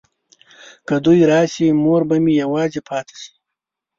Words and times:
که 0.87 0.95
دوی 1.05 1.21
راشي 1.31 1.67
مور 1.83 2.01
به 2.09 2.15
مې 2.23 2.33
یوازې 2.43 2.79
پاته 2.89 3.15
شي. 3.21 3.31